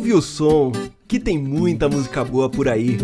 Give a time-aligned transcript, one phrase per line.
[0.00, 0.72] Ouve o som,
[1.06, 2.96] que tem muita música boa por aí.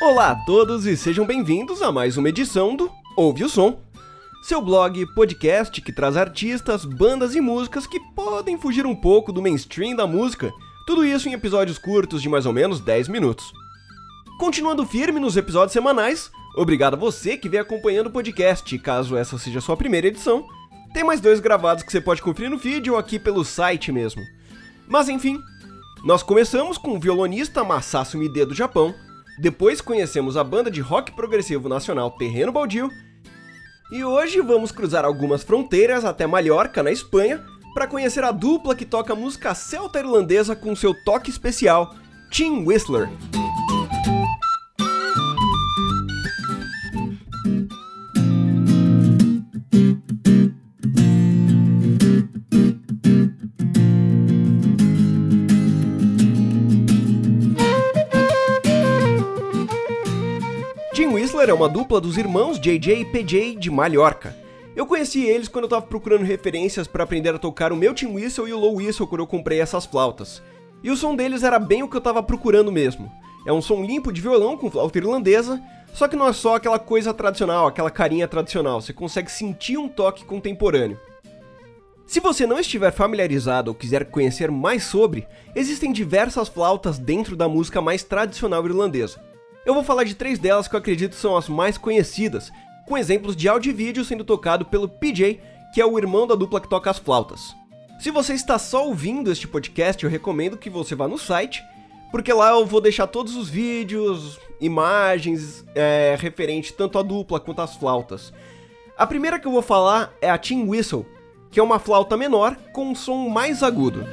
[0.00, 3.78] Olá a todos e sejam bem-vindos a mais uma edição do Ouve o Som,
[4.42, 9.42] seu blog podcast que traz artistas, bandas e músicas que podem fugir um pouco do
[9.42, 10.50] mainstream da música,
[10.86, 13.52] tudo isso em episódios curtos de mais ou menos 10 minutos.
[14.38, 19.38] Continuando firme nos episódios semanais, obrigado a você que vem acompanhando o podcast, caso essa
[19.38, 20.46] seja a sua primeira edição.
[20.92, 24.22] Tem mais dois gravados que você pode conferir no vídeo ou aqui pelo site mesmo.
[24.86, 25.38] Mas enfim,
[26.04, 28.94] nós começamos com o violonista Masasu Mide do Japão,
[29.38, 32.90] depois conhecemos a banda de rock progressivo nacional Terreno Baldio,
[33.90, 38.84] e hoje vamos cruzar algumas fronteiras até Mallorca, na Espanha, para conhecer a dupla que
[38.84, 41.94] toca música celta irlandesa com seu toque especial,
[42.30, 43.08] Tim Whistler.
[47.44, 47.52] Tim
[61.08, 64.34] Whistler é uma dupla dos irmãos JJ e PJ de Mallorca.
[64.74, 68.14] Eu conheci eles quando eu tava procurando referências para aprender a tocar o meu Tim
[68.14, 70.42] Whistle e o Low Whistle quando eu comprei essas flautas.
[70.82, 73.12] E o som deles era bem o que eu tava procurando mesmo.
[73.46, 75.62] É um som limpo de violão com flauta irlandesa,
[75.94, 79.88] só que não é só aquela coisa tradicional, aquela carinha tradicional, você consegue sentir um
[79.88, 80.98] toque contemporâneo.
[82.04, 87.48] Se você não estiver familiarizado ou quiser conhecer mais sobre, existem diversas flautas dentro da
[87.48, 89.22] música mais tradicional irlandesa.
[89.64, 92.52] Eu vou falar de três delas que eu acredito são as mais conhecidas,
[92.86, 95.40] com exemplos de áudio e vídeo sendo tocado pelo PJ,
[95.72, 97.54] que é o irmão da dupla que toca as flautas.
[98.00, 101.62] Se você está só ouvindo este podcast, eu recomendo que você vá no site,
[102.14, 107.60] porque lá eu vou deixar todos os vídeos, imagens, é, referente tanto à dupla quanto
[107.60, 108.32] às flautas.
[108.96, 111.04] A primeira que eu vou falar é a Tin Whistle,
[111.50, 114.06] que é uma flauta menor com um som mais agudo.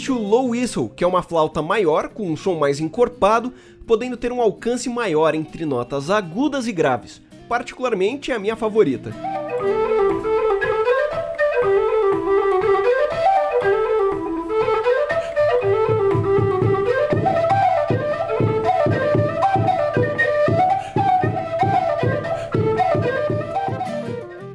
[0.00, 3.52] Existe o low whistle, que é uma flauta maior com um som mais encorpado,
[3.86, 7.20] podendo ter um alcance maior entre notas agudas e graves.
[7.46, 9.12] Particularmente é a minha favorita.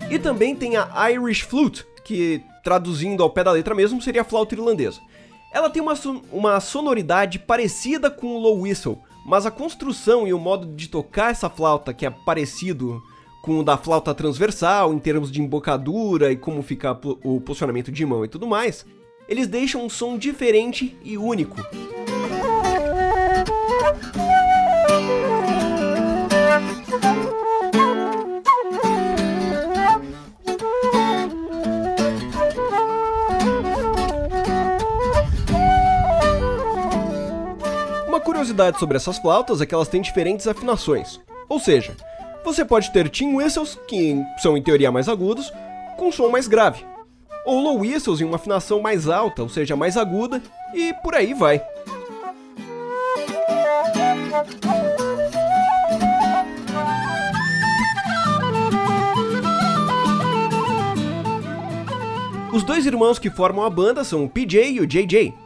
[0.10, 4.26] E também tem a Irish Flute, que traduzindo ao pé da letra mesmo seria a
[4.26, 5.00] flauta irlandesa.
[5.56, 5.94] Ela tem uma,
[6.34, 11.32] uma sonoridade parecida com o low whistle, mas a construção e o modo de tocar
[11.32, 13.02] essa flauta, que é parecido
[13.42, 16.92] com o da flauta transversal em termos de embocadura e como fica
[17.24, 18.86] o posicionamento de mão e tudo mais,
[19.30, 21.56] eles deixam um som diferente e único.
[38.46, 41.20] Curiosidade sobre essas flautas é que elas têm diferentes afinações.
[41.50, 41.96] Ou seja,
[42.44, 45.52] você pode ter tin whistles, que são em teoria mais agudos,
[45.98, 46.86] com som mais grave.
[47.46, 50.42] Ou low whistles em uma afinação mais alta, ou seja, mais aguda,
[50.74, 51.62] e por aí vai.
[62.54, 65.45] Os dois irmãos que formam a banda são o PJ e o JJ.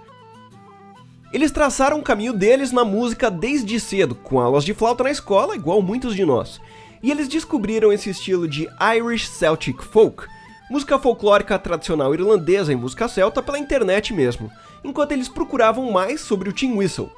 [1.32, 5.56] Eles traçaram o caminho deles na música desde cedo, com aulas de flauta na escola,
[5.56, 6.60] igual muitos de nós.
[7.04, 8.68] E eles descobriram esse estilo de
[8.98, 10.26] Irish Celtic Folk,
[10.72, 14.52] música folclórica tradicional irlandesa em música celta pela internet mesmo,
[14.84, 17.12] enquanto eles procuravam mais sobre o tin whistle.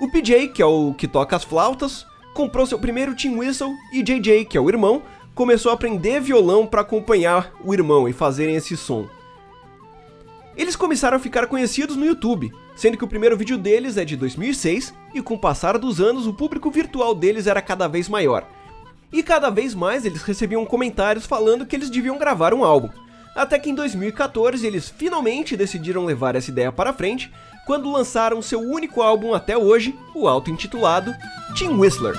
[0.00, 4.02] O PJ, que é o que toca as flautas, comprou seu primeiro tin whistle e
[4.02, 5.02] JJ, que é o irmão,
[5.34, 9.08] começou a aprender violão para acompanhar o irmão e fazerem esse som.
[10.56, 14.16] Eles começaram a ficar conhecidos no YouTube, sendo que o primeiro vídeo deles é de
[14.16, 18.46] 2006 e com o passar dos anos o público virtual deles era cada vez maior.
[19.12, 22.88] E cada vez mais eles recebiam comentários falando que eles deviam gravar um álbum.
[23.34, 27.32] Até que em 2014 eles finalmente decidiram levar essa ideia para frente
[27.66, 31.14] quando lançaram seu único álbum até hoje, o auto-intitulado
[31.54, 32.14] Tim Whistler.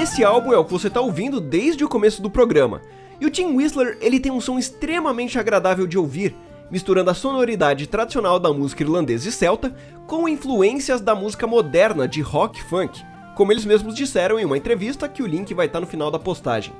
[0.00, 2.82] Esse álbum é o que você está ouvindo desde o começo do programa.
[3.20, 6.36] E o Tim Whistler, ele tem um som extremamente agradável de ouvir,
[6.70, 9.74] misturando a sonoridade tradicional da música irlandesa e celta
[10.06, 13.02] com influências da música moderna de rock funk,
[13.34, 16.18] como eles mesmos disseram em uma entrevista que o link vai estar no final da
[16.18, 16.72] postagem.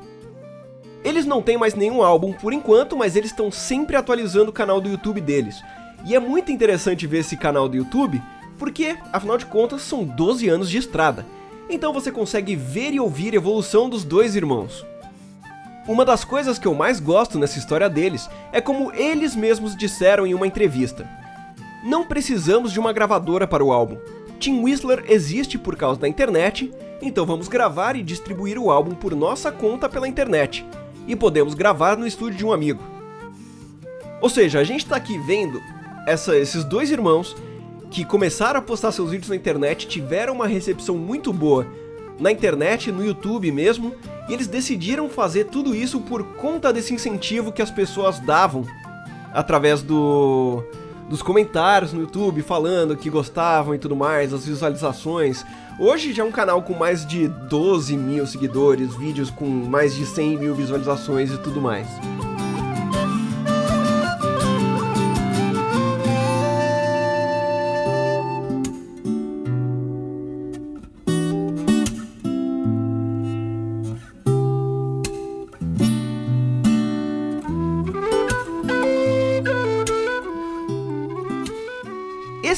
[1.02, 4.80] Eles não têm mais nenhum álbum por enquanto, mas eles estão sempre atualizando o canal
[4.80, 5.60] do YouTube deles.
[6.06, 8.22] E é muito interessante ver esse canal do YouTube,
[8.56, 11.26] porque, afinal de contas, são 12 anos de estrada.
[11.70, 14.86] Então você consegue ver e ouvir a evolução dos dois irmãos.
[15.86, 20.26] Uma das coisas que eu mais gosto nessa história deles é como eles mesmos disseram
[20.26, 21.08] em uma entrevista.
[21.84, 23.98] Não precisamos de uma gravadora para o álbum.
[24.38, 29.14] Tim Whistler existe por causa da internet, então vamos gravar e distribuir o álbum por
[29.14, 30.64] nossa conta pela internet.
[31.06, 32.82] E podemos gravar no estúdio de um amigo.
[34.20, 35.60] Ou seja, a gente está aqui vendo
[36.06, 37.36] essa, esses dois irmãos
[37.90, 41.66] que começaram a postar seus vídeos na internet, tiveram uma recepção muito boa
[42.18, 43.94] na internet, no YouTube mesmo,
[44.28, 48.64] e eles decidiram fazer tudo isso por conta desse incentivo que as pessoas davam
[49.32, 50.64] através do
[51.08, 55.44] dos comentários no YouTube falando que gostavam e tudo mais, as visualizações.
[55.78, 60.04] Hoje já é um canal com mais de 12 mil seguidores, vídeos com mais de
[60.04, 61.88] 100 mil visualizações e tudo mais.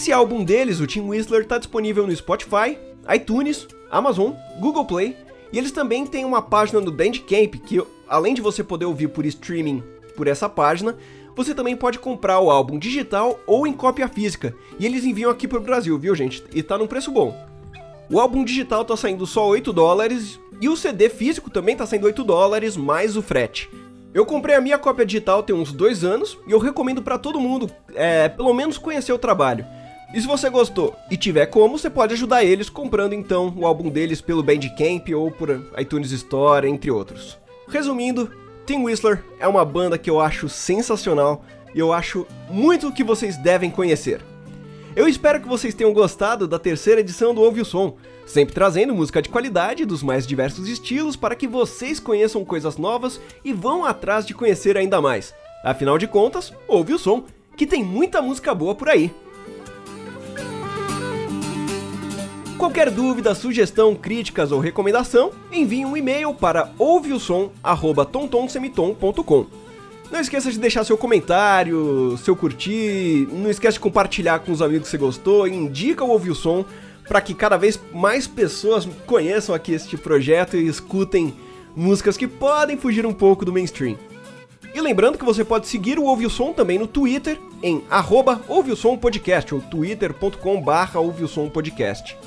[0.00, 2.79] Esse álbum deles, o Tim Whistler, está disponível no Spotify,
[3.14, 5.14] iTunes, Amazon, Google Play
[5.52, 9.26] e eles também têm uma página no Bandcamp que, além de você poder ouvir por
[9.26, 9.82] streaming
[10.17, 10.97] por essa página,
[11.37, 14.55] você também pode comprar o álbum digital ou em cópia física.
[14.79, 16.43] E eles enviam aqui pro Brasil, viu, gente?
[16.55, 17.37] E tá num preço bom.
[18.11, 22.06] O álbum digital tá saindo só 8 dólares e o CD físico também tá saindo
[22.06, 23.69] 8 dólares mais o frete.
[24.14, 27.38] Eu comprei a minha cópia digital tem uns dois anos e eu recomendo para todo
[27.38, 29.67] mundo, é, pelo menos conhecer o trabalho.
[30.12, 33.89] E se você gostou e tiver como, você pode ajudar eles comprando então o álbum
[33.89, 37.39] deles pelo Bandcamp ou por iTunes Store, entre outros.
[37.69, 38.31] Resumindo,
[38.67, 43.37] Tim Whistler é uma banda que eu acho sensacional e eu acho muito que vocês
[43.37, 44.21] devem conhecer.
[44.97, 47.97] Eu espero que vocês tenham gostado da terceira edição do Ouve o Som,
[48.27, 53.21] sempre trazendo música de qualidade dos mais diversos estilos para que vocês conheçam coisas novas
[53.45, 55.33] e vão atrás de conhecer ainda mais.
[55.62, 57.25] Afinal de contas, ouve o som,
[57.57, 59.12] que tem muita música boa por aí.
[62.61, 69.47] Qualquer dúvida, sugestão, críticas ou recomendação, envie um e-mail para ouveosom@tontonsemitom.com.
[70.12, 74.89] Não esqueça de deixar seu comentário, seu curtir, não esqueça de compartilhar com os amigos
[74.89, 76.67] que você gostou, indica o Ouve o Som
[77.09, 81.33] para que cada vez mais pessoas conheçam aqui este projeto e escutem
[81.75, 83.97] músicas que podem fugir um pouco do mainstream.
[84.75, 88.43] E lembrando que você pode seguir o Ouve o Som também no Twitter, em arroba
[88.47, 92.19] o Som Podcast, ou twitter.com barra o Som Podcast.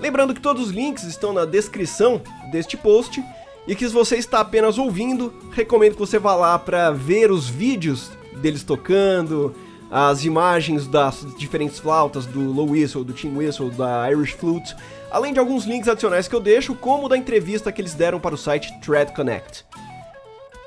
[0.00, 3.22] Lembrando que todos os links estão na descrição deste post
[3.66, 7.48] e que se você está apenas ouvindo, recomendo que você vá lá para ver os
[7.48, 9.54] vídeos deles tocando,
[9.90, 14.76] as imagens das diferentes flautas do low whistle, do tin whistle, da Irish flute,
[15.10, 18.34] além de alguns links adicionais que eu deixo, como da entrevista que eles deram para
[18.34, 19.64] o site Thread Connect.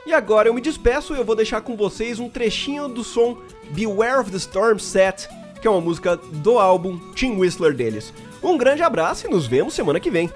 [0.06, 3.38] E agora eu me despeço e eu vou deixar com vocês um trechinho do som
[3.70, 5.30] Beware of the Storm Set,
[5.62, 8.12] que é uma música do álbum Tim Whistler deles.
[8.42, 10.30] Um grande abraço e nos vemos semana que vem.